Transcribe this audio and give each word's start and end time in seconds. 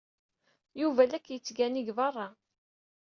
Yuba 0.81 1.03
la 1.09 1.19
k-yettgani 1.23 1.81
deg 1.87 1.93
beṛṛa. 1.97 2.27